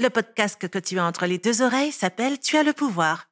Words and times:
Le 0.00 0.10
podcast 0.10 0.64
que 0.64 0.78
tu 0.78 0.96
as 1.00 1.04
entre 1.04 1.26
les 1.26 1.38
deux 1.38 1.60
oreilles 1.60 1.90
s'appelle 1.90 2.38
Tu 2.38 2.56
as 2.56 2.62
le 2.62 2.72
pouvoir. 2.72 3.28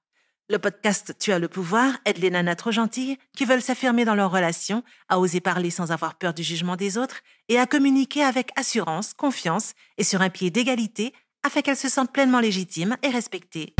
Le 0.50 0.58
podcast 0.58 1.14
Tu 1.16 1.30
as 1.30 1.38
le 1.38 1.46
pouvoir 1.46 1.92
aide 2.04 2.18
les 2.18 2.28
nanas 2.28 2.56
trop 2.56 2.72
gentilles 2.72 3.18
qui 3.36 3.44
veulent 3.44 3.62
s'affirmer 3.62 4.04
dans 4.04 4.16
leur 4.16 4.32
relation, 4.32 4.82
à 5.08 5.20
oser 5.20 5.40
parler 5.40 5.70
sans 5.70 5.92
avoir 5.92 6.16
peur 6.16 6.34
du 6.34 6.42
jugement 6.42 6.74
des 6.74 6.98
autres 6.98 7.20
et 7.48 7.60
à 7.60 7.66
communiquer 7.66 8.24
avec 8.24 8.50
assurance, 8.56 9.14
confiance 9.14 9.74
et 9.96 10.02
sur 10.02 10.22
un 10.22 10.28
pied 10.28 10.50
d'égalité 10.50 11.12
afin 11.44 11.60
qu'elles 11.60 11.76
se 11.76 11.88
sentent 11.88 12.12
pleinement 12.12 12.40
légitimes 12.40 12.96
et 13.04 13.10
respectées. 13.10 13.72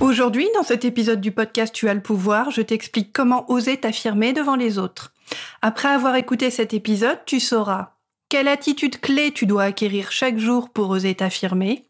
Aujourd'hui, 0.00 0.48
dans 0.56 0.64
cet 0.64 0.84
épisode 0.84 1.20
du 1.20 1.30
podcast 1.30 1.72
Tu 1.72 1.88
as 1.88 1.94
le 1.94 2.02
pouvoir, 2.02 2.50
je 2.50 2.62
t'explique 2.62 3.12
comment 3.12 3.48
oser 3.48 3.76
t'affirmer 3.76 4.32
devant 4.32 4.56
les 4.56 4.76
autres. 4.78 5.13
Après 5.62 5.88
avoir 5.88 6.16
écouté 6.16 6.50
cet 6.50 6.74
épisode, 6.74 7.20
tu 7.26 7.40
sauras 7.40 7.94
quelle 8.28 8.48
attitude 8.48 9.00
clé 9.00 9.32
tu 9.32 9.46
dois 9.46 9.64
acquérir 9.64 10.10
chaque 10.10 10.38
jour 10.38 10.70
pour 10.70 10.90
oser 10.90 11.14
t'affirmer, 11.14 11.84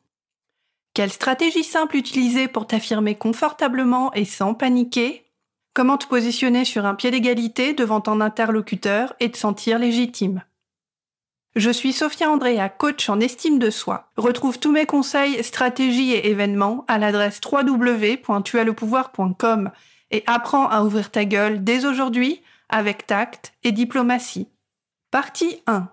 quelle 0.92 1.11
stratégie 1.11 1.65
simple 1.65 1.97
utiliser 1.97 2.48
pour 2.48 2.66
t'affirmer 2.66 3.15
confortablement 3.15 4.12
et 4.12 4.25
sans 4.25 4.55
paniquer, 4.55 5.25
comment 5.75 5.98
te 5.98 6.06
positionner 6.06 6.65
sur 6.65 6.87
un 6.87 6.95
pied 6.95 7.11
d'égalité 7.11 7.73
devant 7.73 8.01
ton 8.01 8.20
interlocuteur 8.20 9.15
et 9.20 9.30
te 9.30 9.39
sentir 9.39 9.78
légitime. 9.78 10.42
Je 11.56 11.70
suis 11.70 11.92
Sophia 11.92 12.30
Andrea, 12.30 12.69
coach 12.69 13.09
en 13.09 13.20
estime 13.20 13.59
de 13.59 13.70
soi. 13.70 14.11
Retrouve 14.16 14.59
tous 14.59 14.73
mes 14.73 14.87
conseils, 14.87 15.42
stratégies 15.42 16.12
et 16.12 16.28
événements 16.28 16.84
à 16.89 16.98
l'adresse 16.98 17.41
www.tuaslepouvoir.com 17.45 19.70
et 20.11 20.23
apprends 20.27 20.69
à 20.69 20.83
ouvrir 20.83 21.11
ta 21.11 21.25
gueule 21.25 21.64
dès 21.64 21.87
aujourd'hui 21.87 22.42
avec 22.69 23.07
tact 23.07 23.53
et 23.63 23.73
diplomatie. 23.73 24.49
Partie 25.11 25.63
1. 25.67 25.89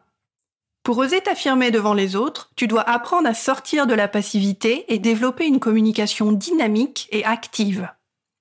Pour 0.84 0.98
oser 0.98 1.22
t'affirmer 1.22 1.70
devant 1.70 1.94
les 1.94 2.16
autres, 2.16 2.52
tu 2.56 2.68
dois 2.68 2.82
apprendre 2.82 3.28
à 3.28 3.34
sortir 3.34 3.86
de 3.86 3.94
la 3.94 4.08
passivité 4.08 4.92
et 4.92 4.98
développer 4.98 5.46
une 5.46 5.60
communication 5.60 6.32
dynamique 6.32 7.08
et 7.12 7.24
active. 7.24 7.88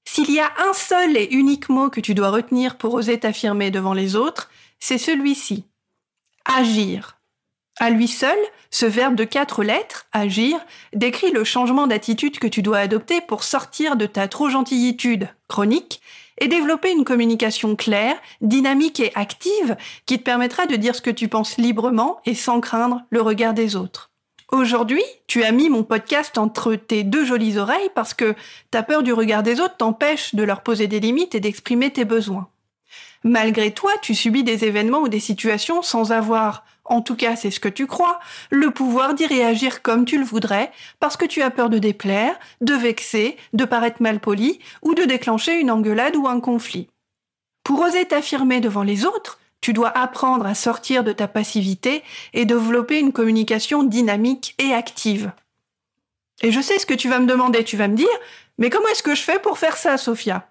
S'il 0.07 0.31
y 0.31 0.41
a 0.41 0.51
un 0.59 0.73
seul 0.73 1.17
et 1.17 1.29
unique 1.31 1.69
mot 1.69 1.91
que 1.91 2.01
tu 2.01 2.15
dois 2.15 2.31
retenir 2.31 2.79
pour 2.79 2.95
oser 2.95 3.21
t'affirmer 3.21 3.71
devant 3.71 3.93
les 3.93 4.17
autres, 4.17 4.51
c'est 4.79 4.99
celui-ci 4.99 5.65
agir. 6.45 7.19
À 7.79 7.91
lui 7.91 8.09
seul, 8.09 8.39
ce 8.71 8.87
verbe 8.87 9.15
de 9.15 9.25
quatre 9.25 9.63
lettres, 9.63 10.07
agir, 10.13 10.59
décrit 10.93 11.31
le 11.31 11.45
changement 11.45 11.87
d'attitude 11.87 12.39
que 12.39 12.47
tu 12.47 12.63
dois 12.63 12.79
adopter 12.79 13.21
pour 13.21 13.45
sortir 13.45 13.97
de 13.97 14.07
ta 14.07 14.29
trop 14.29 14.51
gentillitude 14.51 15.29
chronique 15.49 16.01
et 16.41 16.49
développer 16.49 16.91
une 16.91 17.05
communication 17.05 17.77
claire, 17.77 18.17
dynamique 18.41 19.01
et 19.01 19.13
active 19.15 19.77
qui 20.07 20.19
te 20.19 20.25
permettra 20.25 20.67
de 20.67 20.77
dire 20.77 20.95
ce 20.95 21.03
que 21.03 21.11
tu 21.11 21.29
penses 21.29 21.59
librement 21.59 22.21
et 22.27 22.35
sans 22.35 22.61
craindre 22.61 23.03
le 23.11 23.21
regard 23.21 23.55
des 23.55 23.77
autres. 23.77 24.11
Aujourd'hui, 24.51 25.05
tu 25.29 25.45
as 25.45 25.53
mis 25.53 25.71
mon 25.71 25.85
podcast 25.85 26.37
entre 26.37 26.75
tes 26.75 27.05
deux 27.05 27.25
jolies 27.25 27.59
oreilles 27.59 27.91
parce 27.95 28.15
que 28.15 28.35
ta 28.73 28.83
peur 28.83 29.05
du 29.05 29.13
regard 29.13 29.45
des 29.45 29.61
autres 29.61 29.77
t'empêche 29.77 30.35
de 30.35 30.43
leur 30.43 30.63
poser 30.63 30.89
des 30.89 30.99
limites 30.99 31.37
et 31.37 31.41
d'exprimer 31.41 31.93
tes 31.93 32.05
besoins. 32.05 32.49
Malgré 33.23 33.71
toi, 33.71 33.93
tu 34.03 34.15
subis 34.15 34.43
des 34.43 34.65
événements 34.65 35.03
ou 35.03 35.09
des 35.09 35.21
situations 35.21 35.83
sans 35.83 36.11
avoir, 36.11 36.65
en 36.91 37.01
tout 37.01 37.17
cas 37.17 37.37
c'est 37.37 37.51
ce 37.51 37.61
que 37.61 37.69
tu 37.69 37.87
crois, 37.87 38.21
le 38.51 38.71
pouvoir 38.71 39.15
d'y 39.15 39.27
réagir 39.27 39.81
comme 39.81 40.05
tu 40.05 40.19
le 40.19 40.25
voudrais, 40.25 40.71
parce 40.99 41.17
que 41.17 41.25
tu 41.25 41.41
as 41.41 41.51
peur 41.51 41.71
de 41.71 41.79
déplaire, 41.79 42.39
de 42.61 42.75
vexer, 42.75 43.39
de 43.55 43.65
paraître 43.65 44.03
mal 44.03 44.21
poli, 44.21 44.59
ou 44.83 44.95
de 44.95 45.05
déclencher 45.05 45.59
une 45.59 45.71
engueulade 45.71 46.17
ou 46.17 46.29
un 46.29 46.41
conflit. 46.41 46.89
Pour 47.65 47.81
oser 47.81 48.05
t'affirmer 48.05 48.61
devant 48.61 48.83
les 48.83 49.07
autres, 49.07 49.39
tu 49.61 49.73
dois 49.73 49.97
apprendre 49.97 50.47
à 50.47 50.55
sortir 50.55 51.05
de 51.05 51.13
ta 51.13 51.29
passivité 51.29 52.03
et 52.33 52.45
développer 52.45 52.99
une 52.99 53.13
communication 53.13 53.83
dynamique 53.83 54.55
et 54.59 54.73
active. 54.73 55.33
Et 56.43 56.51
je 56.53 56.61
sais 56.61 56.79
ce 56.79 56.87
que 56.87 56.95
tu 56.95 57.09
vas 57.09 57.19
me 57.19 57.27
demander, 57.27 57.65
tu 57.65 57.77
vas 57.77 57.89
me 57.89 57.97
dire, 57.97 58.09
mais 58.59 58.71
comment 58.71 58.89
est-ce 58.89 59.03
que 59.03 59.15
je 59.15 59.23
fais 59.23 59.39
pour 59.39 59.59
faire 59.59 59.77
ça, 59.77 59.99
Sophia? 59.99 60.50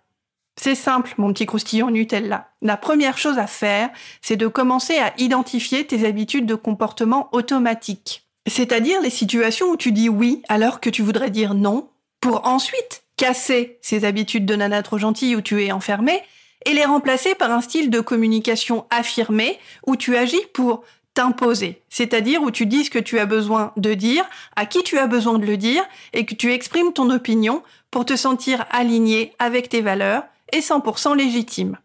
C'est 0.62 0.76
simple, 0.76 1.14
mon 1.18 1.32
petit 1.32 1.46
croustillon 1.46 1.90
Nutella. 1.90 2.50
La 2.62 2.76
première 2.76 3.18
chose 3.18 3.38
à 3.38 3.48
faire, 3.48 3.90
c'est 4.22 4.36
de 4.36 4.48
commencer 4.48 4.98
à 4.98 5.14
identifier 5.18 5.88
tes 5.88 6.06
habitudes 6.06 6.46
de 6.46 6.56
comportement 6.56 7.30
automatiques. 7.32 8.28
C'est-à-dire 8.46 9.02
les 9.02 9.10
situations 9.10 9.68
où 9.68 9.78
tu 9.78 9.94
dis 9.94 10.10
oui 10.10 10.42
alors 10.50 10.82
que 10.82 10.90
tu 10.90 11.02
voudrais 11.02 11.30
dire 11.30 11.54
non, 11.54 11.88
pour 12.20 12.46
ensuite 12.46 13.04
casser 13.16 13.78
ces 13.82 14.04
habitudes 14.04 14.46
de 14.46 14.56
nana 14.56 14.84
trop 14.84 14.98
gentille 14.98 15.38
où 15.38 15.42
tu 15.42 15.64
es 15.64 15.72
enfermé 15.72 16.22
et 16.66 16.74
les 16.74 16.84
remplacer 16.84 17.36
par 17.36 17.52
un 17.52 17.62
style 17.62 17.90
de 17.90 18.02
communication 18.02 18.86
affirmé 18.90 19.58
où 19.88 19.96
tu 19.96 20.18
agis 20.18 20.46
pour 20.54 20.84
t'imposer, 21.14 21.82
c'est-à-dire 21.90 22.42
où 22.42 22.52
tu 22.52 22.66
dis 22.66 22.84
ce 22.84 22.90
que 22.90 23.00
tu 23.00 23.18
as 23.20 23.26
besoin 23.26 23.72
de 23.78 23.94
dire, 23.94 24.26
à 24.58 24.66
qui 24.66 24.84
tu 24.84 24.98
as 24.98 25.08
besoin 25.08 25.40
de 25.40 25.46
le 25.46 25.56
dire, 25.56 25.84
et 26.12 26.26
que 26.26 26.36
tu 26.36 26.52
exprimes 26.52 26.92
ton 26.92 27.10
opinion 27.10 27.64
pour 27.92 28.06
te 28.06 28.18
sentir 28.18 28.66
aligné 28.72 29.34
avec 29.40 29.70
tes 29.70 29.82
valeurs 29.82 30.24
et 30.52 30.60
100% 30.60 31.16
légitime. 31.16 31.78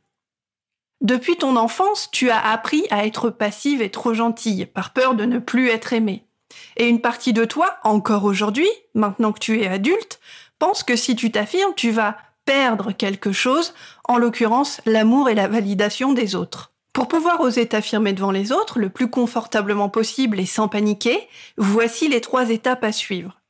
Depuis 1.01 1.37
ton 1.37 1.57
enfance, 1.57 2.09
tu 2.13 2.31
as 2.31 2.41
appris 2.41 2.85
à 2.91 3.05
être 3.05 3.31
passive 3.31 3.83
et 3.83 3.91
trop 3.91 4.15
gentille, 4.15 4.67
par 4.67 4.93
peur 4.93 5.15
de 5.15 5.25
ne 5.25 5.39
plus 5.39 5.69
être 5.69 5.93
aimée. 5.93 6.25
Et 6.77 6.89
une 6.89 7.01
partie 7.01 7.33
de 7.33 7.45
toi, 7.45 7.77
encore 7.85 8.25
aujourd'hui, 8.25 8.69
maintenant 8.95 9.33
que 9.33 9.41
tu 9.41 9.61
es 9.61 9.69
adulte, 9.69 10.21
pense 10.59 10.83
que 10.83 10.97
si 10.97 11.17
tu 11.17 11.31
t'affirmes, 11.31 11.75
tu 11.75 11.91
vas 11.91 12.17
perdre 12.45 12.93
quelque 12.93 13.33
chose, 13.33 13.75
en 14.05 14.19
l'occurrence 14.19 14.81
l'amour 14.87 15.29
et 15.29 15.35
la 15.35 15.49
validation 15.49 16.13
des 16.13 16.35
autres. 16.35 16.73
Pour 16.93 17.09
pouvoir 17.09 17.41
oser 17.41 17.67
t'affirmer 17.67 18.13
devant 18.13 18.31
les 18.31 18.53
autres 18.53 18.79
le 18.79 18.89
plus 18.89 19.11
confortablement 19.11 19.89
possible 19.89 20.39
et 20.39 20.47
sans 20.47 20.69
paniquer, 20.69 21.29
voici 21.57 22.09
les 22.09 22.21
trois 22.21 22.51
étapes 22.51 22.85
à 22.85 22.93
suivre. 22.93 23.41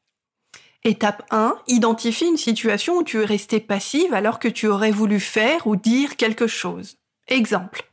Étape 0.86 1.26
1, 1.30 1.56
identifie 1.66 2.26
une 2.26 2.36
situation 2.36 2.98
où 2.98 3.02
tu 3.02 3.22
es 3.22 3.24
resté 3.24 3.58
passive 3.58 4.12
alors 4.12 4.38
que 4.38 4.48
tu 4.48 4.66
aurais 4.66 4.90
voulu 4.90 5.18
faire 5.18 5.66
ou 5.66 5.76
dire 5.76 6.16
quelque 6.16 6.46
chose. 6.46 6.98
Exemple. 7.26 7.88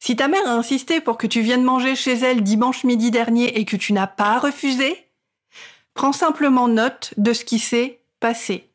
Si 0.00 0.16
ta 0.16 0.26
mère 0.26 0.46
a 0.48 0.54
insisté 0.54 1.00
pour 1.00 1.16
que 1.16 1.28
tu 1.28 1.42
viennes 1.42 1.62
manger 1.62 1.94
chez 1.94 2.14
elle 2.14 2.42
dimanche 2.42 2.82
midi 2.82 3.12
dernier 3.12 3.58
et 3.58 3.64
que 3.64 3.76
tu 3.76 3.92
n'as 3.92 4.08
pas 4.08 4.40
refusé, 4.40 5.08
prends 5.94 6.12
simplement 6.12 6.66
note 6.66 7.14
de 7.18 7.32
ce 7.32 7.44
qui 7.44 7.60
s'est 7.60 8.00
passé. 8.18 8.68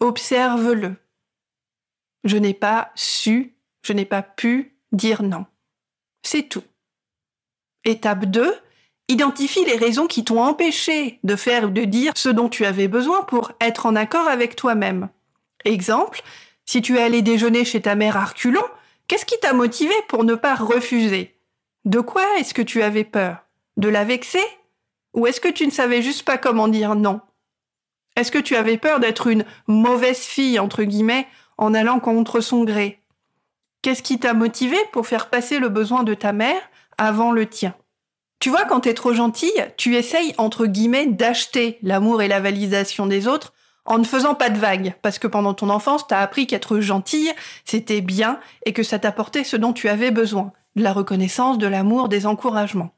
Observe-le. 0.00 0.96
Je 2.24 2.36
n'ai 2.36 2.54
pas 2.54 2.92
su, 2.94 3.54
je 3.82 3.94
n'ai 3.94 4.04
pas 4.04 4.22
pu 4.22 4.76
dire 4.92 5.22
non. 5.22 5.46
C'est 6.22 6.50
tout. 6.50 6.64
Étape 7.84 8.26
2, 8.26 8.54
Identifie 9.12 9.66
les 9.66 9.76
raisons 9.76 10.06
qui 10.06 10.24
t'ont 10.24 10.42
empêché 10.42 11.18
de 11.22 11.36
faire 11.36 11.64
ou 11.64 11.68
de 11.68 11.84
dire 11.84 12.14
ce 12.16 12.30
dont 12.30 12.48
tu 12.48 12.64
avais 12.64 12.88
besoin 12.88 13.24
pour 13.24 13.52
être 13.60 13.84
en 13.84 13.94
accord 13.94 14.26
avec 14.26 14.56
toi-même. 14.56 15.10
Exemple, 15.66 16.22
si 16.64 16.80
tu 16.80 16.96
es 16.96 17.02
allé 17.02 17.20
déjeuner 17.20 17.66
chez 17.66 17.82
ta 17.82 17.94
mère 17.94 18.16
à 18.16 18.32
qu'est-ce 19.06 19.26
qui 19.26 19.38
t'a 19.38 19.52
motivé 19.52 19.92
pour 20.08 20.24
ne 20.24 20.34
pas 20.34 20.54
refuser? 20.54 21.36
De 21.84 22.00
quoi 22.00 22.24
est-ce 22.38 22.54
que 22.54 22.62
tu 22.62 22.82
avais 22.82 23.04
peur? 23.04 23.44
De 23.76 23.90
la 23.90 24.04
vexer? 24.04 24.46
Ou 25.12 25.26
est-ce 25.26 25.42
que 25.42 25.52
tu 25.52 25.66
ne 25.66 25.72
savais 25.72 26.00
juste 26.00 26.24
pas 26.24 26.38
comment 26.38 26.68
dire 26.68 26.94
non? 26.94 27.20
Est-ce 28.16 28.32
que 28.32 28.38
tu 28.38 28.56
avais 28.56 28.78
peur 28.78 28.98
d'être 28.98 29.26
une 29.26 29.44
mauvaise 29.66 30.20
fille, 30.20 30.58
en 30.58 31.74
allant 31.74 32.00
contre 32.00 32.40
son 32.40 32.64
gré? 32.64 33.02
Qu'est-ce 33.82 34.02
qui 34.02 34.18
t'a 34.18 34.32
motivé 34.32 34.78
pour 34.90 35.06
faire 35.06 35.28
passer 35.28 35.58
le 35.58 35.68
besoin 35.68 36.02
de 36.02 36.14
ta 36.14 36.32
mère 36.32 36.62
avant 36.96 37.32
le 37.32 37.44
tien? 37.44 37.74
Tu 38.42 38.50
vois, 38.50 38.64
quand 38.64 38.80
t'es 38.80 38.94
trop 38.94 39.12
gentille, 39.12 39.64
tu 39.76 39.94
essayes, 39.94 40.34
entre 40.36 40.66
guillemets, 40.66 41.06
d'acheter 41.06 41.78
l'amour 41.80 42.22
et 42.22 42.28
la 42.28 42.40
validation 42.40 43.06
des 43.06 43.28
autres 43.28 43.52
en 43.84 43.98
ne 43.98 44.04
faisant 44.04 44.34
pas 44.34 44.50
de 44.50 44.58
vagues, 44.58 44.94
parce 45.00 45.20
que 45.20 45.28
pendant 45.28 45.54
ton 45.54 45.70
enfance, 45.70 46.08
t'as 46.08 46.18
appris 46.18 46.48
qu'être 46.48 46.80
gentille, 46.80 47.30
c'était 47.64 48.00
bien 48.00 48.40
et 48.66 48.72
que 48.72 48.82
ça 48.82 48.98
t'apportait 48.98 49.44
ce 49.44 49.56
dont 49.56 49.72
tu 49.72 49.88
avais 49.88 50.10
besoin, 50.10 50.50
de 50.74 50.82
la 50.82 50.92
reconnaissance, 50.92 51.56
de 51.56 51.68
l'amour, 51.68 52.08
des 52.08 52.26
encouragements. 52.26 52.90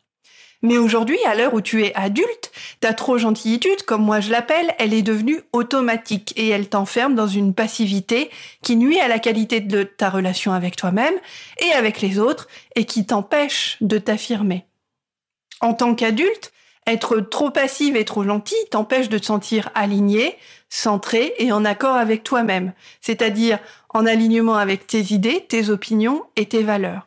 Mais 0.63 0.79
aujourd'hui, 0.79 1.19
à 1.27 1.35
l'heure 1.35 1.53
où 1.53 1.61
tu 1.61 1.85
es 1.85 1.95
adulte, 1.95 2.51
ta 2.81 2.95
trop 2.95 3.19
gentillitude, 3.19 3.83
comme 3.83 4.03
moi 4.03 4.21
je 4.21 4.31
l'appelle, 4.31 4.75
elle 4.79 4.95
est 4.95 5.03
devenue 5.03 5.43
automatique 5.53 6.33
et 6.39 6.49
elle 6.49 6.71
t'enferme 6.71 7.15
dans 7.15 7.29
une 7.29 7.53
passivité 7.53 8.31
qui 8.63 8.77
nuit 8.77 8.99
à 8.99 9.09
la 9.09 9.19
qualité 9.19 9.61
de 9.61 9.83
ta 9.83 10.09
relation 10.09 10.55
avec 10.55 10.77
toi-même 10.77 11.15
et 11.59 11.71
avec 11.73 12.01
les 12.01 12.19
autres 12.19 12.49
et 12.77 12.87
qui 12.87 13.05
t'empêche 13.05 13.77
de 13.83 13.99
t'affirmer. 13.99 14.65
En 15.61 15.75
tant 15.75 15.95
qu'adulte, 15.95 16.53
être 16.87 17.21
trop 17.21 17.51
passive 17.51 17.97
et 17.97 18.05
trop 18.05 18.25
gentille 18.25 18.57
t'empêche 18.71 19.09
de 19.09 19.19
te 19.19 19.25
sentir 19.25 19.71
aligné, 19.75 20.37
centré 20.69 21.35
et 21.39 21.53
en 21.53 21.65
accord 21.65 21.97
avec 21.97 22.23
toi-même, 22.25 22.73
c'est-à-dire 23.01 23.59
en 23.89 24.05
alignement 24.05 24.57
avec 24.57 24.87
tes 24.87 25.13
idées, 25.15 25.47
tes 25.49 25.71
opinions 25.71 26.25
et 26.37 26.47
tes 26.47 26.63
valeurs. 26.63 27.07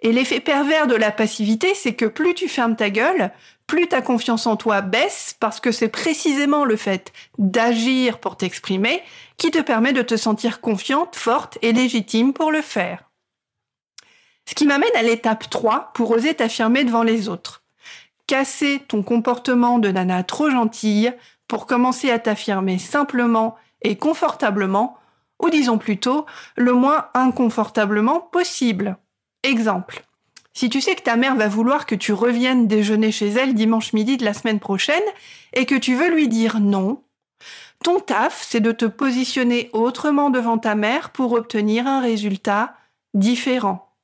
Et 0.00 0.12
l'effet 0.12 0.40
pervers 0.40 0.86
de 0.86 0.94
la 0.94 1.10
passivité, 1.10 1.74
c'est 1.74 1.94
que 1.94 2.04
plus 2.04 2.34
tu 2.34 2.48
fermes 2.48 2.76
ta 2.76 2.90
gueule, 2.90 3.30
plus 3.66 3.88
ta 3.88 4.02
confiance 4.02 4.46
en 4.46 4.56
toi 4.56 4.80
baisse 4.80 5.36
parce 5.40 5.60
que 5.60 5.72
c'est 5.72 5.88
précisément 5.88 6.64
le 6.64 6.76
fait 6.76 7.12
d'agir 7.38 8.18
pour 8.18 8.36
t'exprimer 8.36 9.02
qui 9.36 9.50
te 9.50 9.60
permet 9.60 9.92
de 9.92 10.02
te 10.02 10.16
sentir 10.16 10.60
confiante, 10.60 11.16
forte 11.16 11.58
et 11.62 11.72
légitime 11.72 12.32
pour 12.32 12.52
le 12.52 12.62
faire. 12.62 13.10
Ce 14.48 14.54
qui 14.54 14.66
m'amène 14.66 14.94
à 14.94 15.02
l'étape 15.02 15.50
3 15.50 15.90
pour 15.94 16.10
oser 16.10 16.34
t'affirmer 16.34 16.84
devant 16.84 17.02
les 17.02 17.28
autres. 17.28 17.65
Casser 18.26 18.82
ton 18.88 19.02
comportement 19.02 19.78
de 19.78 19.90
nana 19.90 20.22
trop 20.24 20.50
gentille 20.50 21.12
pour 21.48 21.66
commencer 21.66 22.10
à 22.10 22.18
t'affirmer 22.18 22.78
simplement 22.78 23.56
et 23.82 23.96
confortablement, 23.96 24.98
ou 25.40 25.50
disons 25.50 25.78
plutôt 25.78 26.26
le 26.56 26.72
moins 26.72 27.06
inconfortablement 27.14 28.20
possible. 28.20 28.96
Exemple. 29.42 30.02
Si 30.54 30.70
tu 30.70 30.80
sais 30.80 30.94
que 30.94 31.02
ta 31.02 31.16
mère 31.16 31.36
va 31.36 31.48
vouloir 31.48 31.84
que 31.84 31.94
tu 31.94 32.12
reviennes 32.14 32.66
déjeuner 32.66 33.12
chez 33.12 33.28
elle 33.28 33.54
dimanche 33.54 33.92
midi 33.92 34.16
de 34.16 34.24
la 34.24 34.32
semaine 34.32 34.58
prochaine 34.58 35.02
et 35.52 35.66
que 35.66 35.74
tu 35.74 35.94
veux 35.94 36.08
lui 36.08 36.28
dire 36.28 36.60
non, 36.60 37.02
ton 37.84 38.00
taf, 38.00 38.42
c'est 38.42 38.60
de 38.60 38.72
te 38.72 38.86
positionner 38.86 39.68
autrement 39.72 40.30
devant 40.30 40.58
ta 40.58 40.74
mère 40.74 41.10
pour 41.10 41.32
obtenir 41.32 41.86
un 41.86 42.00
résultat 42.00 42.74
différent. 43.14 43.94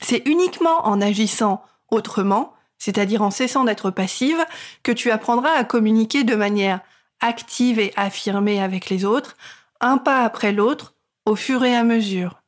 C'est 0.00 0.22
uniquement 0.26 0.86
en 0.86 1.00
agissant 1.00 1.62
autrement, 1.90 2.52
c'est-à-dire 2.78 3.22
en 3.22 3.30
cessant 3.30 3.64
d'être 3.64 3.90
passive, 3.90 4.44
que 4.82 4.92
tu 4.92 5.10
apprendras 5.10 5.52
à 5.52 5.64
communiquer 5.64 6.24
de 6.24 6.34
manière 6.34 6.80
active 7.20 7.78
et 7.78 7.92
affirmée 7.96 8.62
avec 8.62 8.90
les 8.90 9.04
autres, 9.04 9.36
un 9.80 9.98
pas 9.98 10.24
après 10.24 10.52
l'autre, 10.52 10.94
au 11.26 11.36
fur 11.36 11.64
et 11.64 11.76
à 11.76 11.84
mesure. 11.84 12.42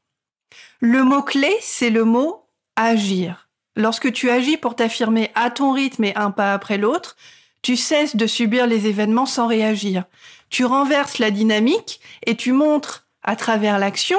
Le 0.81 1.05
mot-clé, 1.05 1.55
c'est 1.61 1.91
le 1.91 2.05
mot 2.05 2.47
agir. 2.77 3.49
Lorsque 3.77 4.13
tu 4.13 4.31
agis 4.31 4.57
pour 4.57 4.75
t'affirmer 4.75 5.31
à 5.35 5.51
ton 5.51 5.73
rythme 5.73 6.05
et 6.05 6.17
un 6.17 6.31
pas 6.31 6.53
après 6.53 6.79
l'autre, 6.79 7.17
tu 7.63 7.77
cesses 7.77 8.17
de 8.17 8.27
subir 8.27 8.67
les 8.67 8.87
événements 8.87 9.27
sans 9.27 9.47
réagir. 9.47 10.05
Tu 10.49 10.65
renverses 10.65 11.19
la 11.19 11.31
dynamique 11.31 12.01
et 12.27 12.37
tu 12.37 12.53
montres 12.53 13.07
à 13.23 13.37
travers 13.37 13.79
l'action 13.79 14.19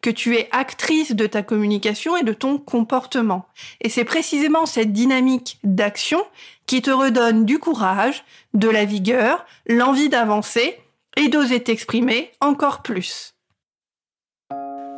que 0.00 0.10
tu 0.10 0.36
es 0.36 0.48
actrice 0.52 1.12
de 1.12 1.26
ta 1.26 1.42
communication 1.42 2.16
et 2.16 2.24
de 2.24 2.32
ton 2.32 2.58
comportement. 2.58 3.46
Et 3.80 3.88
c'est 3.88 4.04
précisément 4.04 4.66
cette 4.66 4.92
dynamique 4.92 5.58
d'action 5.64 6.22
qui 6.66 6.82
te 6.82 6.90
redonne 6.90 7.44
du 7.44 7.58
courage, 7.58 8.24
de 8.54 8.68
la 8.68 8.84
vigueur, 8.84 9.44
l'envie 9.66 10.08
d'avancer 10.08 10.78
et 11.16 11.28
d'oser 11.28 11.62
t'exprimer 11.62 12.30
encore 12.40 12.82
plus. 12.82 13.34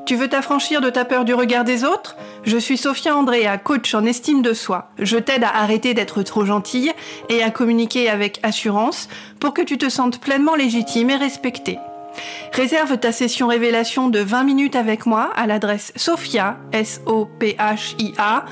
Tu 0.05 0.17
veux 0.17 0.29
t'affranchir 0.29 0.81
de 0.81 0.91
ta 0.91 1.05
peur 1.05 1.25
du 1.25 1.33
regard 1.33 1.63
des 1.63 1.85
autres? 1.85 2.17
Je 2.43 2.59
suis 2.59 2.77
Sophia 2.77 3.17
Andrea, 3.17 3.57
coach 3.57 3.95
en 3.95 4.05
estime 4.05 4.43
de 4.43 4.53
soi. 4.53 4.91
Je 4.99 5.17
t'aide 5.17 5.45
à 5.45 5.57
arrêter 5.57 5.95
d'être 5.95 6.23
trop 6.23 6.45
gentille 6.45 6.93
et 7.29 7.43
à 7.43 7.51
communiquer 7.51 8.11
avec 8.11 8.41
assurance 8.43 9.09
pour 9.39 9.55
que 9.55 9.63
tu 9.63 9.79
te 9.79 9.89
sentes 9.89 10.21
pleinement 10.21 10.57
légitime 10.57 11.11
et 11.11 11.17
respectée. 11.17 11.79
Réserve 12.53 12.99
ta 12.99 13.13
session 13.13 13.49
révélation 13.49 14.09
de 14.09 14.19
20 14.19 14.45
minutes 14.45 14.77
avec 14.77 15.07
moi 15.07 15.31
à 15.37 15.47
l'adresse 15.47 15.93
sophia, 15.97 16.59
s 16.73 17.01
o 17.07 17.27
p 17.27 17.57
h 17.59 17.95
i 17.99 18.13
a 18.19 18.45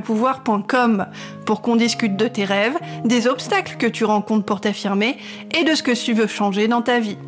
pouvoir.com 0.00 1.06
pour 1.46 1.60
qu'on 1.60 1.76
discute 1.76 2.16
de 2.16 2.28
tes 2.28 2.44
rêves, 2.44 2.76
des 3.04 3.26
obstacles 3.26 3.76
que 3.76 3.86
tu 3.86 4.04
rencontres 4.04 4.44
pour 4.44 4.60
t'affirmer 4.60 5.18
et 5.58 5.64
de 5.64 5.74
ce 5.74 5.82
que 5.82 5.92
tu 5.92 6.12
veux 6.12 6.26
changer 6.26 6.68
dans 6.68 6.82
ta 6.82 7.00
vie. 7.00 7.18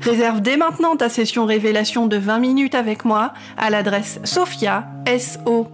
Réserve 0.00 0.40
dès 0.40 0.56
maintenant 0.56 0.96
ta 0.96 1.08
session 1.08 1.44
révélation 1.44 2.06
de 2.06 2.16
20 2.16 2.38
minutes 2.38 2.74
avec 2.74 3.04
moi 3.04 3.32
à 3.56 3.70
l'adresse 3.70 4.20
sophia, 4.24 4.86
s 5.04 5.38
o 5.44 5.66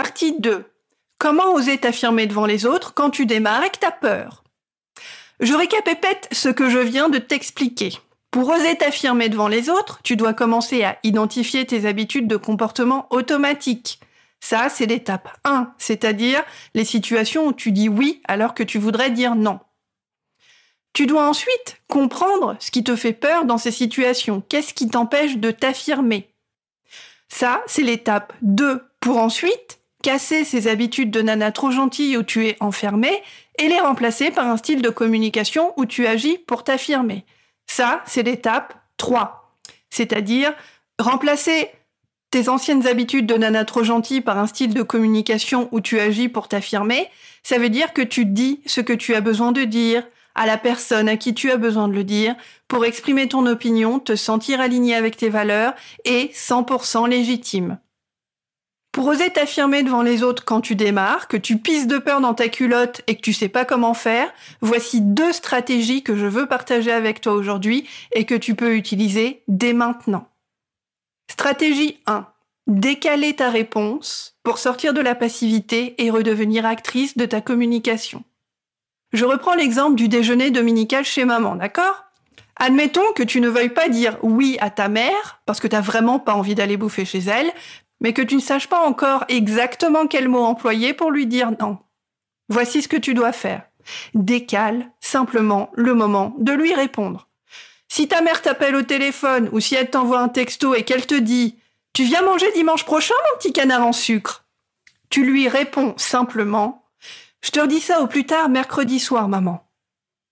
Partie 0.00 0.38
2. 0.38 0.64
Comment 1.18 1.54
oser 1.54 1.76
t'affirmer 1.76 2.28
devant 2.28 2.46
les 2.46 2.66
autres 2.66 2.94
quand 2.94 3.10
tu 3.10 3.26
démarres 3.26 3.64
et 3.64 3.70
que 3.70 3.78
peur? 4.00 4.44
Je 5.40 5.52
récapépète 5.54 6.28
ce 6.30 6.48
que 6.48 6.70
je 6.70 6.78
viens 6.78 7.08
de 7.08 7.18
t'expliquer. 7.18 7.90
Pour 8.30 8.48
oser 8.48 8.76
t'affirmer 8.76 9.28
devant 9.28 9.48
les 9.48 9.68
autres, 9.68 9.98
tu 10.04 10.14
dois 10.14 10.34
commencer 10.34 10.84
à 10.84 11.00
identifier 11.02 11.66
tes 11.66 11.84
habitudes 11.84 12.28
de 12.28 12.36
comportement 12.36 13.08
automatique. 13.10 13.98
Ça, 14.38 14.68
c'est 14.68 14.86
l'étape 14.86 15.36
1, 15.42 15.74
c'est-à-dire 15.78 16.44
les 16.74 16.84
situations 16.84 17.48
où 17.48 17.52
tu 17.52 17.72
dis 17.72 17.88
oui 17.88 18.22
alors 18.28 18.54
que 18.54 18.62
tu 18.62 18.78
voudrais 18.78 19.10
dire 19.10 19.34
non. 19.34 19.58
Tu 20.92 21.06
dois 21.06 21.28
ensuite 21.28 21.82
comprendre 21.88 22.54
ce 22.60 22.70
qui 22.70 22.84
te 22.84 22.94
fait 22.94 23.14
peur 23.14 23.46
dans 23.46 23.58
ces 23.58 23.72
situations. 23.72 24.44
Qu'est-ce 24.48 24.74
qui 24.74 24.88
t'empêche 24.88 25.38
de 25.38 25.50
t'affirmer? 25.50 26.32
Ça, 27.28 27.64
c'est 27.66 27.82
l'étape 27.82 28.32
2 28.42 28.84
pour 29.00 29.16
ensuite 29.16 29.78
casser 30.02 30.44
ces 30.44 30.68
habitudes 30.68 31.10
de 31.10 31.22
nana 31.22 31.52
trop 31.52 31.70
gentille 31.70 32.16
où 32.16 32.22
tu 32.22 32.46
es 32.46 32.56
enfermé 32.60 33.10
et 33.58 33.68
les 33.68 33.80
remplacer 33.80 34.30
par 34.30 34.46
un 34.46 34.56
style 34.56 34.82
de 34.82 34.90
communication 34.90 35.72
où 35.76 35.86
tu 35.86 36.06
agis 36.06 36.38
pour 36.38 36.64
t'affirmer. 36.64 37.24
Ça, 37.66 38.02
c'est 38.06 38.22
l'étape 38.22 38.74
3. 38.96 39.56
C'est-à-dire 39.90 40.54
remplacer 40.98 41.70
tes 42.30 42.48
anciennes 42.48 42.86
habitudes 42.86 43.26
de 43.26 43.34
nana 43.34 43.64
trop 43.64 43.82
gentille 43.82 44.20
par 44.20 44.38
un 44.38 44.46
style 44.46 44.74
de 44.74 44.82
communication 44.82 45.68
où 45.72 45.80
tu 45.80 45.98
agis 45.98 46.28
pour 46.28 46.48
t'affirmer, 46.48 47.08
ça 47.42 47.58
veut 47.58 47.70
dire 47.70 47.92
que 47.92 48.02
tu 48.02 48.26
dis 48.26 48.60
ce 48.66 48.80
que 48.80 48.92
tu 48.92 49.14
as 49.14 49.20
besoin 49.20 49.52
de 49.52 49.64
dire 49.64 50.06
à 50.34 50.46
la 50.46 50.58
personne 50.58 51.08
à 51.08 51.16
qui 51.16 51.34
tu 51.34 51.50
as 51.50 51.56
besoin 51.56 51.88
de 51.88 51.94
le 51.94 52.04
dire 52.04 52.36
pour 52.68 52.84
exprimer 52.84 53.28
ton 53.28 53.46
opinion, 53.46 53.98
te 53.98 54.14
sentir 54.14 54.60
aligné 54.60 54.94
avec 54.94 55.16
tes 55.16 55.30
valeurs 55.30 55.74
et 56.04 56.30
100% 56.34 57.08
légitime. 57.08 57.78
Pour 58.92 59.06
oser 59.06 59.30
t'affirmer 59.30 59.82
devant 59.82 60.02
les 60.02 60.22
autres 60.22 60.44
quand 60.44 60.60
tu 60.60 60.74
démarres, 60.74 61.28
que 61.28 61.36
tu 61.36 61.58
pisses 61.58 61.86
de 61.86 61.98
peur 61.98 62.20
dans 62.20 62.34
ta 62.34 62.48
culotte 62.48 63.02
et 63.06 63.16
que 63.16 63.20
tu 63.20 63.32
sais 63.32 63.48
pas 63.48 63.64
comment 63.64 63.94
faire, 63.94 64.32
voici 64.60 65.00
deux 65.00 65.32
stratégies 65.32 66.02
que 66.02 66.16
je 66.16 66.26
veux 66.26 66.46
partager 66.46 66.90
avec 66.90 67.20
toi 67.20 67.34
aujourd'hui 67.34 67.88
et 68.12 68.24
que 68.24 68.34
tu 68.34 68.54
peux 68.54 68.74
utiliser 68.74 69.42
dès 69.46 69.72
maintenant. 69.72 70.28
Stratégie 71.30 72.00
1. 72.06 72.26
Décaler 72.66 73.34
ta 73.34 73.50
réponse 73.50 74.38
pour 74.42 74.58
sortir 74.58 74.94
de 74.94 75.00
la 75.00 75.14
passivité 75.14 75.94
et 76.02 76.10
redevenir 76.10 76.66
actrice 76.66 77.16
de 77.16 77.26
ta 77.26 77.40
communication. 77.40 78.24
Je 79.12 79.24
reprends 79.24 79.54
l'exemple 79.54 79.94
du 79.94 80.08
déjeuner 80.08 80.50
dominical 80.50 81.04
chez 81.04 81.24
maman, 81.24 81.56
d'accord? 81.56 82.04
Admettons 82.56 83.12
que 83.14 83.22
tu 83.22 83.40
ne 83.40 83.48
veuilles 83.48 83.68
pas 83.68 83.88
dire 83.88 84.18
oui 84.22 84.58
à 84.60 84.68
ta 84.68 84.88
mère, 84.88 85.40
parce 85.46 85.60
que 85.60 85.68
tu 85.68 85.76
n'as 85.76 85.80
vraiment 85.80 86.18
pas 86.18 86.34
envie 86.34 86.54
d'aller 86.54 86.76
bouffer 86.76 87.04
chez 87.04 87.20
elle, 87.20 87.50
mais 88.00 88.12
que 88.12 88.22
tu 88.22 88.36
ne 88.36 88.40
saches 88.40 88.68
pas 88.68 88.86
encore 88.86 89.24
exactement 89.28 90.06
quel 90.06 90.28
mot 90.28 90.44
employer 90.44 90.94
pour 90.94 91.10
lui 91.10 91.26
dire 91.26 91.52
non. 91.60 91.78
Voici 92.48 92.82
ce 92.82 92.88
que 92.88 92.96
tu 92.96 93.14
dois 93.14 93.32
faire. 93.32 93.62
Décale 94.14 94.90
simplement 95.00 95.70
le 95.74 95.94
moment 95.94 96.34
de 96.38 96.52
lui 96.52 96.74
répondre. 96.74 97.28
Si 97.88 98.06
ta 98.06 98.20
mère 98.20 98.42
t'appelle 98.42 98.76
au 98.76 98.82
téléphone 98.82 99.48
ou 99.52 99.60
si 99.60 99.74
elle 99.74 99.90
t'envoie 99.90 100.20
un 100.20 100.28
texto 100.28 100.74
et 100.74 100.84
qu'elle 100.84 101.06
te 101.06 101.14
dit 101.14 101.58
Tu 101.92 102.04
viens 102.04 102.22
manger 102.22 102.50
dimanche 102.52 102.84
prochain, 102.84 103.14
mon 103.30 103.38
petit 103.38 103.52
canard 103.52 103.86
en 103.86 103.92
sucre? 103.92 104.44
Tu 105.10 105.24
lui 105.24 105.48
réponds 105.48 105.94
simplement 105.96 106.84
Je 107.40 107.50
te 107.50 107.60
redis 107.60 107.80
ça 107.80 108.00
au 108.00 108.06
plus 108.06 108.26
tard 108.26 108.48
mercredi 108.48 109.00
soir, 109.00 109.28
maman. 109.28 109.66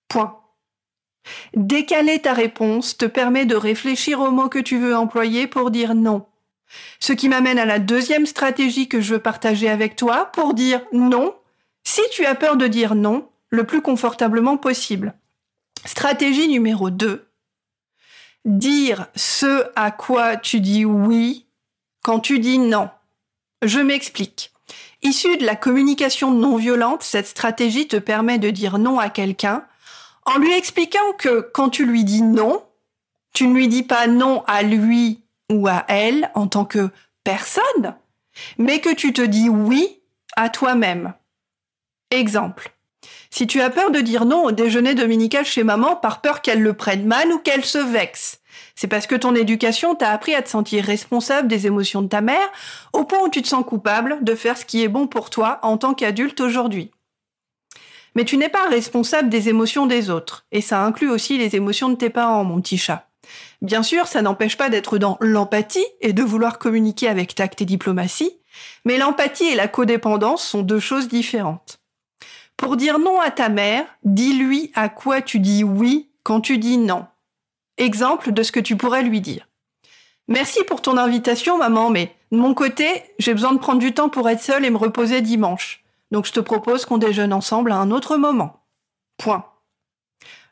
Point. 0.09 0.39
Décaler 1.55 2.21
ta 2.21 2.35
réponse 2.35 2.97
te 2.97 3.07
permet 3.07 3.47
de 3.47 3.57
réfléchir 3.57 4.21
aux 4.21 4.31
mots 4.31 4.49
que 4.49 4.59
tu 4.59 4.79
veux 4.79 4.95
employer 4.95 5.47
pour 5.47 5.71
dire 5.71 5.95
non. 5.95 6.27
Ce 7.01 7.13
qui 7.13 7.29
m'amène 7.29 7.59
à 7.59 7.65
la 7.65 7.79
deuxième 7.79 8.27
stratégie 8.27 8.89
que 8.89 9.01
je 9.01 9.15
veux 9.15 9.21
partager 9.21 9.69
avec 9.69 9.97
toi 9.97 10.27
pour 10.33 10.55
dire 10.55 10.83
non 10.93 11.35
si 11.85 12.01
tu 12.13 12.27
as 12.27 12.35
peur 12.35 12.57
de 12.57 12.67
dire 12.67 12.95
non 12.95 13.29
le 13.51 13.65
plus 13.65 13.81
confortablement 13.81 14.57
possible. 14.57 15.15
Stratégie 15.85 16.49
numéro 16.49 16.91
2. 16.91 17.29
Dire 18.45 19.07
ce 19.15 19.71
à 19.77 19.91
quoi 19.91 20.37
tu 20.37 20.61
dis 20.61 20.85
oui 20.85 21.47
quand 22.03 22.21
tu 22.21 22.39
dis 22.39 22.59
non. 22.59 22.91
Je 23.63 23.81
m'explique. 23.81 24.53
Issue 25.03 25.37
de 25.37 25.47
la 25.47 25.57
communication 25.57 26.31
non 26.31 26.57
violente, 26.57 27.03
cette 27.03 27.27
stratégie 27.27 27.89
te 27.89 27.97
permet 27.97 28.39
de 28.39 28.51
dire 28.51 28.79
non 28.79 28.99
à 28.99 29.11
quelqu'un 29.11 29.65
en 30.25 30.39
lui 30.39 30.53
expliquant 30.53 31.13
que 31.19 31.49
quand 31.53 31.69
tu 31.69 31.87
lui 31.87 32.05
dis 32.05 32.23
non, 32.23 32.65
tu 33.33 33.47
ne 33.47 33.55
lui 33.55 33.69
dis 33.69 33.85
pas 33.85 34.07
non 34.07 34.43
à 34.47 34.63
lui 34.63 35.21
ou 35.51 35.69
à 35.69 35.85
elle 35.89 36.31
en 36.35 36.47
tant 36.47 36.65
que 36.65 36.91
personne, 37.25 37.95
mais 38.59 38.81
que 38.81 38.95
tu 38.95 39.13
te 39.13 39.23
dis 39.23 39.49
oui 39.49 40.01
à 40.37 40.49
toi-même. 40.49 41.15
Exemple. 42.11 42.73
Si 43.31 43.47
tu 43.47 43.61
as 43.61 43.71
peur 43.71 43.91
de 43.91 44.01
dire 44.01 44.25
non 44.25 44.45
au 44.45 44.53
déjeuner 44.53 44.95
dominical 44.95 45.45
chez 45.45 45.63
maman 45.63 45.97
par 45.97 46.21
peur 46.21 46.43
qu'elle 46.43 46.63
le 46.63 46.73
prenne 46.73 47.05
mal 47.05 47.33
ou 47.33 47.39
qu'elle 47.39 47.65
se 47.65 47.79
vexe, 47.79 48.41
c'est 48.75 48.89
parce 48.89 49.07
que 49.07 49.15
ton 49.15 49.35
éducation 49.35 49.95
t'a 49.95 50.11
appris 50.11 50.35
à 50.35 50.43
te 50.43 50.49
sentir 50.49 50.85
responsable 50.85 51.49
des 51.49 51.67
émotions 51.67 52.03
de 52.03 52.09
ta 52.09 52.21
mère 52.21 52.51
au 52.93 53.05
point 53.05 53.21
où 53.23 53.29
tu 53.29 53.43
te 53.43 53.49
sens 53.49 53.65
coupable 53.65 54.19
de 54.23 54.35
faire 54.35 54.57
ce 54.57 54.65
qui 54.65 54.83
est 54.83 54.89
bon 54.89 55.07
pour 55.07 55.31
toi 55.31 55.59
en 55.63 55.77
tant 55.77 55.95
qu'adulte 55.95 56.41
aujourd'hui. 56.41 56.91
Mais 58.15 58.25
tu 58.25 58.39
n'es 58.39 58.49
pas 58.49 58.69
responsable 58.69 59.29
des 59.29 59.51
émotions 59.51 59.87
des 59.87 60.09
autres, 60.09 60.47
et 60.51 60.63
ça 60.63 60.83
inclut 60.83 61.11
aussi 61.11 61.37
les 61.37 61.55
émotions 61.55 61.91
de 61.91 61.97
tes 61.97 62.09
parents, 62.09 62.45
mon 62.45 62.61
petit 62.63 62.79
chat. 62.79 63.06
Bien 63.67 63.83
sûr, 63.83 64.07
ça 64.07 64.23
n'empêche 64.23 64.57
pas 64.57 64.69
d'être 64.69 64.97
dans 64.97 65.17
l'empathie 65.21 65.85
et 66.01 66.13
de 66.13 66.23
vouloir 66.23 66.61
communiquer 66.61 67.09
avec 67.09 67.35
tact 67.35 67.63
et 67.63 67.65
diplomatie, 67.65 68.31
mais 68.85 68.97
l'empathie 68.97 69.49
et 69.49 69.57
la 69.57 69.67
codépendance 69.67 70.47
sont 70.47 70.63
deux 70.63 70.79
choses 70.79 71.09
différentes. 71.09 71.81
Pour 72.57 72.77
dire 72.77 73.01
non 73.01 73.21
à 73.21 73.33
ta 73.33 73.49
mère, 73.49 73.85
dis-lui 74.05 74.71
à 74.77 74.89
quoi 74.89 75.21
tu 75.21 75.41
dis 75.41 75.65
oui 75.65 76.09
quand 76.23 76.41
tu 76.41 76.59
dis 76.59 76.79
non. 76.79 77.07
Exemple 77.77 78.31
de 78.31 78.45
ce 78.45 78.53
que 78.53 78.61
tu 78.61 78.77
pourrais 78.77 79.03
lui 79.03 79.21
dire. 79.21 79.49
Merci 80.29 80.63
pour 80.63 80.81
ton 80.81 80.97
invitation, 80.97 81.59
maman, 81.59 81.91
mais 81.91 82.15
de 82.31 82.37
mon 82.37 82.55
côté, 82.55 83.03
j'ai 83.19 83.35
besoin 83.35 83.53
de 83.53 83.59
prendre 83.59 83.81
du 83.81 83.93
temps 83.93 84.09
pour 84.09 84.29
être 84.29 84.41
seule 84.41 84.65
et 84.65 84.71
me 84.71 84.77
reposer 84.77 85.23
dimanche. 85.23 85.83
Donc 86.13 86.25
je 86.25 86.33
te 86.33 86.39
propose 86.39 86.87
qu'on 86.87 86.99
déjeune 86.99 87.33
ensemble 87.33 87.73
à 87.73 87.79
un 87.79 87.91
autre 87.91 88.17
moment. 88.17 88.61
Point. 89.19 89.45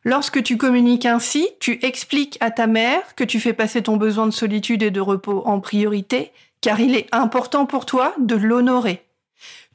Lorsque 0.04 0.42
tu 0.42 0.58
communiques 0.58 1.06
ainsi, 1.06 1.49
tu 1.61 1.78
expliques 1.82 2.37
à 2.40 2.50
ta 2.50 2.66
mère 2.66 3.14
que 3.14 3.25
tu 3.25 3.40
fais 3.40 3.54
passer 3.54 3.82
ton 3.82 3.96
besoin 3.96 4.26
de 4.26 4.32
solitude 4.32 4.82
et 4.82 4.90
de 4.90 5.00
repos 5.00 5.42
en 5.46 5.61
priorité, 5.61 6.30
car 6.61 6.78
il 6.78 6.94
est 6.94 7.08
important 7.12 7.64
pour 7.64 7.87
toi 7.87 8.14
de 8.18 8.34
l'honorer. 8.34 9.02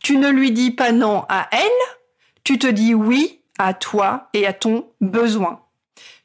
Tu 0.03 0.17
ne 0.17 0.29
lui 0.29 0.51
dis 0.51 0.71
pas 0.71 0.91
non 0.91 1.25
à 1.29 1.49
elle, 1.51 1.97
tu 2.43 2.59
te 2.59 2.67
dis 2.67 2.93
oui 2.93 3.39
à 3.57 3.73
toi 3.73 4.29
et 4.33 4.45
à 4.45 4.53
ton 4.53 4.87
besoin. 5.01 5.61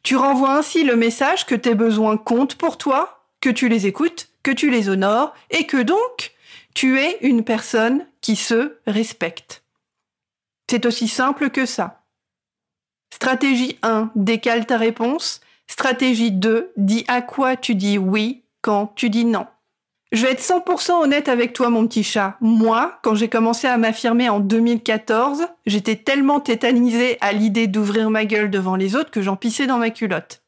Tu 0.02 0.16
renvoies 0.16 0.54
ainsi 0.54 0.84
le 0.84 0.96
message 0.96 1.46
que 1.46 1.54
tes 1.54 1.74
besoins 1.74 2.18
comptent 2.18 2.56
pour 2.56 2.76
toi 2.76 3.26
que 3.40 3.48
tu 3.48 3.68
les 3.68 3.86
écoutes, 3.86 4.28
que 4.42 4.50
tu 4.50 4.70
les 4.70 4.90
honores 4.90 5.34
et 5.50 5.66
que 5.66 5.82
donc 5.82 6.34
tu 6.74 7.00
es 7.00 7.18
une 7.22 7.42
personne 7.42 8.06
qui 8.20 8.36
se 8.36 8.76
respecte. 8.86 9.62
C'est 10.70 10.86
aussi 10.86 11.08
simple 11.08 11.50
que 11.50 11.66
ça. 11.66 12.03
Stratégie 13.14 13.78
1, 13.84 14.10
décale 14.16 14.66
ta 14.66 14.76
réponse. 14.76 15.40
Stratégie 15.68 16.32
2, 16.32 16.72
dis 16.76 17.04
à 17.06 17.22
quoi 17.22 17.54
tu 17.54 17.76
dis 17.76 17.96
oui 17.96 18.42
quand 18.60 18.88
tu 18.96 19.08
dis 19.08 19.24
non. 19.24 19.46
Je 20.10 20.26
vais 20.26 20.32
être 20.32 20.42
100% 20.42 21.00
honnête 21.00 21.28
avec 21.28 21.52
toi, 21.52 21.70
mon 21.70 21.86
petit 21.86 22.02
chat. 22.02 22.36
Moi, 22.40 22.98
quand 23.04 23.14
j'ai 23.14 23.28
commencé 23.28 23.68
à 23.68 23.78
m'affirmer 23.78 24.28
en 24.28 24.40
2014, 24.40 25.46
j'étais 25.64 25.94
tellement 25.94 26.40
tétanisée 26.40 27.16
à 27.20 27.32
l'idée 27.32 27.68
d'ouvrir 27.68 28.10
ma 28.10 28.24
gueule 28.24 28.50
devant 28.50 28.74
les 28.74 28.96
autres 28.96 29.12
que 29.12 29.22
j'en 29.22 29.36
pissais 29.36 29.68
dans 29.68 29.78
ma 29.78 29.90
culotte. 29.90 30.42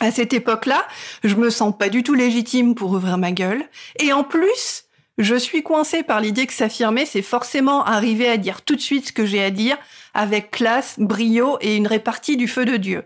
À 0.00 0.10
cette 0.10 0.32
époque-là, 0.32 0.86
je 1.22 1.34
me 1.34 1.50
sens 1.50 1.76
pas 1.76 1.90
du 1.90 2.02
tout 2.02 2.14
légitime 2.14 2.74
pour 2.74 2.92
ouvrir 2.92 3.18
ma 3.18 3.32
gueule. 3.32 3.64
Et 3.98 4.14
en 4.14 4.24
plus, 4.24 4.86
je 5.18 5.34
suis 5.34 5.62
coincée 5.62 6.02
par 6.02 6.20
l'idée 6.20 6.46
que 6.46 6.52
s'affirmer, 6.52 7.04
c'est 7.04 7.22
forcément 7.22 7.84
arriver 7.84 8.28
à 8.28 8.38
dire 8.38 8.62
tout 8.62 8.76
de 8.76 8.80
suite 8.80 9.08
ce 9.08 9.12
que 9.12 9.26
j'ai 9.26 9.42
à 9.42 9.50
dire, 9.50 9.76
avec 10.14 10.50
classe, 10.50 10.94
brio 10.98 11.58
et 11.60 11.76
une 11.76 11.86
répartie 11.86 12.36
du 12.36 12.48
feu 12.48 12.64
de 12.64 12.76
Dieu. 12.76 13.04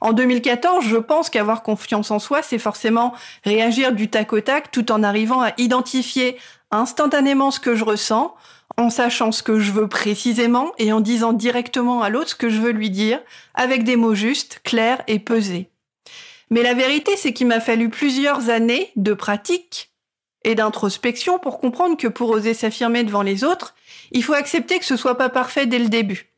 En 0.00 0.12
2014, 0.12 0.84
je 0.84 0.96
pense 0.96 1.30
qu'avoir 1.30 1.62
confiance 1.62 2.10
en 2.10 2.18
soi, 2.18 2.42
c'est 2.42 2.58
forcément 2.58 3.14
réagir 3.44 3.92
du 3.92 4.08
tac 4.08 4.32
au 4.32 4.40
tac 4.40 4.70
tout 4.70 4.92
en 4.92 5.02
arrivant 5.02 5.42
à 5.42 5.52
identifier 5.58 6.36
instantanément 6.70 7.50
ce 7.50 7.60
que 7.60 7.74
je 7.74 7.84
ressens, 7.84 8.34
en 8.76 8.88
sachant 8.88 9.32
ce 9.32 9.42
que 9.42 9.58
je 9.58 9.72
veux 9.72 9.88
précisément 9.88 10.72
et 10.78 10.92
en 10.92 11.00
disant 11.00 11.32
directement 11.32 12.02
à 12.02 12.08
l'autre 12.08 12.30
ce 12.30 12.34
que 12.34 12.48
je 12.48 12.60
veux 12.60 12.72
lui 12.72 12.90
dire, 12.90 13.20
avec 13.54 13.84
des 13.84 13.96
mots 13.96 14.14
justes, 14.14 14.60
clairs 14.64 15.02
et 15.06 15.18
pesés. 15.18 15.70
Mais 16.50 16.62
la 16.62 16.74
vérité, 16.74 17.16
c'est 17.16 17.32
qu'il 17.32 17.46
m'a 17.46 17.60
fallu 17.60 17.90
plusieurs 17.90 18.48
années 18.48 18.90
de 18.96 19.12
pratique 19.12 19.89
et 20.44 20.54
d'introspection 20.54 21.38
pour 21.38 21.58
comprendre 21.60 21.96
que 21.96 22.08
pour 22.08 22.30
oser 22.30 22.54
s'affirmer 22.54 23.04
devant 23.04 23.22
les 23.22 23.44
autres, 23.44 23.74
il 24.12 24.24
faut 24.24 24.34
accepter 24.34 24.78
que 24.78 24.84
ce 24.84 24.96
soit 24.96 25.18
pas 25.18 25.28
parfait 25.28 25.66
dès 25.66 25.78
le 25.78 25.88
début. 25.88 26.30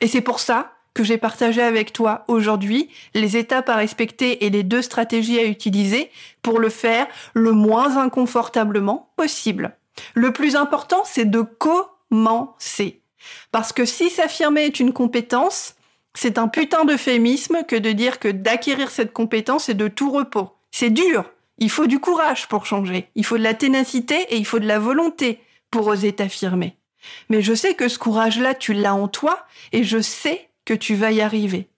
Et 0.00 0.08
c'est 0.08 0.20
pour 0.20 0.40
ça 0.40 0.72
que 0.94 1.04
j'ai 1.04 1.18
partagé 1.18 1.62
avec 1.62 1.92
toi 1.92 2.24
aujourd'hui 2.26 2.88
les 3.14 3.36
étapes 3.36 3.68
à 3.68 3.76
respecter 3.76 4.46
et 4.46 4.50
les 4.50 4.62
deux 4.62 4.82
stratégies 4.82 5.38
à 5.38 5.44
utiliser 5.44 6.10
pour 6.42 6.58
le 6.58 6.70
faire 6.70 7.06
le 7.34 7.52
moins 7.52 7.98
inconfortablement 7.98 9.12
possible. 9.16 9.76
Le 10.14 10.32
plus 10.32 10.56
important, 10.56 11.02
c'est 11.04 11.30
de 11.30 11.42
commencer. 11.42 13.02
Parce 13.52 13.72
que 13.72 13.84
si 13.84 14.10
s'affirmer 14.10 14.64
est 14.64 14.80
une 14.80 14.92
compétence, 14.92 15.74
c'est 16.14 16.38
un 16.38 16.48
putain 16.48 16.84
d'euphémisme 16.84 17.64
que 17.68 17.76
de 17.76 17.92
dire 17.92 18.18
que 18.18 18.28
d'acquérir 18.28 18.90
cette 18.90 19.12
compétence 19.12 19.68
est 19.68 19.74
de 19.74 19.88
tout 19.88 20.10
repos. 20.10 20.50
C'est 20.70 20.90
dur. 20.90 21.24
Il 21.58 21.70
faut 21.70 21.86
du 21.86 21.98
courage 22.00 22.48
pour 22.48 22.66
changer. 22.66 23.08
Il 23.14 23.24
faut 23.24 23.38
de 23.38 23.42
la 23.42 23.54
ténacité 23.54 24.16
et 24.30 24.36
il 24.36 24.46
faut 24.46 24.58
de 24.58 24.66
la 24.66 24.78
volonté 24.78 25.40
pour 25.70 25.86
oser 25.86 26.12
t'affirmer. 26.12 26.76
Mais 27.28 27.42
je 27.42 27.54
sais 27.54 27.74
que 27.74 27.88
ce 27.88 27.98
courage-là, 27.98 28.54
tu 28.54 28.72
l'as 28.72 28.94
en 28.94 29.08
toi 29.08 29.46
et 29.72 29.84
je 29.84 30.00
sais 30.00 30.48
que 30.64 30.74
tu 30.74 30.94
vas 30.94 31.12
y 31.12 31.20
arriver. 31.20 31.68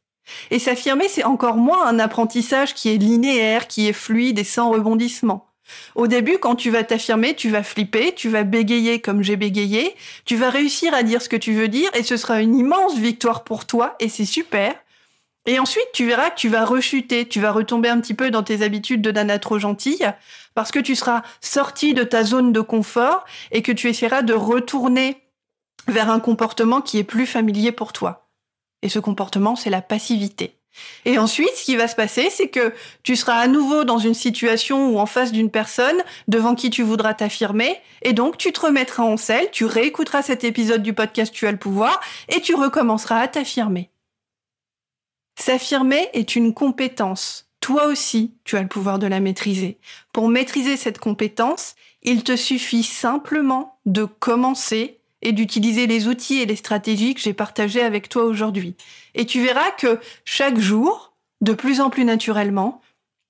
Et 0.50 0.58
s'affirmer, 0.58 1.08
c'est 1.08 1.24
encore 1.24 1.56
moins 1.56 1.86
un 1.86 1.98
apprentissage 1.98 2.74
qui 2.74 2.90
est 2.90 2.98
linéaire, 2.98 3.66
qui 3.66 3.88
est 3.88 3.92
fluide 3.92 4.38
et 4.38 4.44
sans 4.44 4.70
rebondissement. 4.70 5.46
Au 5.94 6.06
début, 6.06 6.38
quand 6.38 6.56
tu 6.56 6.70
vas 6.70 6.82
t'affirmer, 6.82 7.34
tu 7.34 7.50
vas 7.50 7.62
flipper, 7.62 8.14
tu 8.14 8.28
vas 8.28 8.44
bégayer 8.44 9.00
comme 9.00 9.22
j'ai 9.22 9.36
bégayé, 9.36 9.94
tu 10.24 10.36
vas 10.36 10.50
réussir 10.50 10.94
à 10.94 11.02
dire 11.02 11.20
ce 11.20 11.28
que 11.28 11.36
tu 11.36 11.52
veux 11.52 11.68
dire 11.68 11.90
et 11.94 12.02
ce 12.02 12.16
sera 12.16 12.40
une 12.40 12.56
immense 12.56 12.96
victoire 12.96 13.44
pour 13.44 13.66
toi 13.66 13.94
et 14.00 14.08
c'est 14.08 14.24
super. 14.24 14.74
Et 15.48 15.58
ensuite, 15.58 15.88
tu 15.94 16.06
verras 16.06 16.28
que 16.28 16.38
tu 16.38 16.50
vas 16.50 16.66
rechuter, 16.66 17.26
tu 17.26 17.40
vas 17.40 17.52
retomber 17.52 17.88
un 17.88 17.98
petit 18.00 18.12
peu 18.12 18.30
dans 18.30 18.42
tes 18.42 18.60
habitudes 18.62 19.00
de 19.00 19.10
nana 19.10 19.38
trop 19.38 19.58
gentille 19.58 20.06
parce 20.54 20.70
que 20.70 20.78
tu 20.78 20.94
seras 20.94 21.22
sorti 21.40 21.94
de 21.94 22.02
ta 22.02 22.22
zone 22.22 22.52
de 22.52 22.60
confort 22.60 23.24
et 23.50 23.62
que 23.62 23.72
tu 23.72 23.88
essaieras 23.88 24.20
de 24.20 24.34
retourner 24.34 25.22
vers 25.86 26.10
un 26.10 26.20
comportement 26.20 26.82
qui 26.82 26.98
est 26.98 27.04
plus 27.04 27.24
familier 27.24 27.72
pour 27.72 27.94
toi. 27.94 28.28
Et 28.82 28.90
ce 28.90 28.98
comportement, 28.98 29.56
c'est 29.56 29.70
la 29.70 29.80
passivité. 29.80 30.58
Et 31.06 31.18
ensuite, 31.18 31.56
ce 31.56 31.64
qui 31.64 31.76
va 31.76 31.88
se 31.88 31.96
passer, 31.96 32.28
c'est 32.28 32.48
que 32.48 32.74
tu 33.02 33.16
seras 33.16 33.36
à 33.36 33.46
nouveau 33.46 33.84
dans 33.84 33.96
une 33.96 34.12
situation 34.12 34.90
ou 34.90 34.98
en 34.98 35.06
face 35.06 35.32
d'une 35.32 35.50
personne 35.50 35.96
devant 36.28 36.54
qui 36.54 36.68
tu 36.68 36.82
voudras 36.82 37.14
t'affirmer, 37.14 37.80
et 38.02 38.12
donc 38.12 38.36
tu 38.36 38.52
te 38.52 38.60
remettras 38.60 39.02
en 39.02 39.16
selle, 39.16 39.48
tu 39.50 39.64
réécouteras 39.64 40.20
cet 40.20 40.44
épisode 40.44 40.82
du 40.82 40.92
podcast 40.92 41.32
Tu 41.32 41.46
as 41.46 41.52
le 41.52 41.58
pouvoir, 41.58 42.00
et 42.28 42.42
tu 42.42 42.54
recommenceras 42.54 43.20
à 43.20 43.28
t'affirmer. 43.28 43.88
S'affirmer 45.38 46.08
est 46.14 46.34
une 46.34 46.52
compétence. 46.52 47.48
Toi 47.60 47.86
aussi, 47.86 48.34
tu 48.44 48.56
as 48.56 48.62
le 48.62 48.68
pouvoir 48.68 48.98
de 48.98 49.06
la 49.06 49.20
maîtriser. 49.20 49.78
Pour 50.12 50.28
maîtriser 50.28 50.76
cette 50.76 50.98
compétence, 50.98 51.76
il 52.02 52.24
te 52.24 52.36
suffit 52.36 52.82
simplement 52.82 53.78
de 53.86 54.04
commencer 54.04 54.98
et 55.22 55.32
d'utiliser 55.32 55.86
les 55.86 56.08
outils 56.08 56.40
et 56.40 56.46
les 56.46 56.56
stratégies 56.56 57.14
que 57.14 57.20
j'ai 57.20 57.34
partagées 57.34 57.82
avec 57.82 58.08
toi 58.08 58.24
aujourd'hui. 58.24 58.74
Et 59.14 59.26
tu 59.26 59.40
verras 59.40 59.70
que 59.72 60.00
chaque 60.24 60.58
jour, 60.58 61.14
de 61.40 61.52
plus 61.52 61.80
en 61.80 61.88
plus 61.88 62.04
naturellement, 62.04 62.80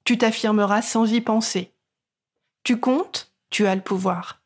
tu 0.05 0.17
t'affirmeras 0.17 0.83
sans 0.83 1.13
y 1.13 1.21
penser. 1.21 1.73
Tu 2.65 2.79
comptes, 2.79 3.33
tu 3.51 3.67
as 3.67 3.75
le 3.75 3.83
pouvoir. 3.83 4.41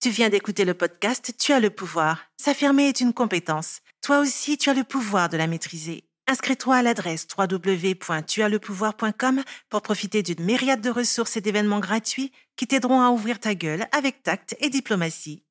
Tu 0.00 0.10
viens 0.10 0.30
d'écouter 0.30 0.64
le 0.64 0.74
podcast 0.74 1.34
Tu 1.38 1.52
as 1.52 1.60
le 1.60 1.70
pouvoir. 1.70 2.24
S'affirmer 2.36 2.88
est 2.88 3.00
une 3.00 3.12
compétence. 3.12 3.82
Toi 4.00 4.18
aussi, 4.18 4.58
tu 4.58 4.68
as 4.68 4.74
le 4.74 4.84
pouvoir 4.84 5.28
de 5.28 5.36
la 5.36 5.46
maîtriser. 5.46 6.04
Inscris-toi 6.32 6.76
à 6.76 6.82
l'adresse 6.82 7.26
www.tuaslepouvoir.com 7.36 9.42
pour 9.68 9.82
profiter 9.82 10.22
d'une 10.22 10.42
myriade 10.42 10.80
de 10.80 10.88
ressources 10.88 11.36
et 11.36 11.42
d'événements 11.42 11.78
gratuits 11.78 12.32
qui 12.56 12.66
t'aideront 12.66 13.02
à 13.02 13.10
ouvrir 13.10 13.38
ta 13.38 13.54
gueule 13.54 13.86
avec 13.92 14.22
tact 14.22 14.56
et 14.58 14.70
diplomatie. 14.70 15.44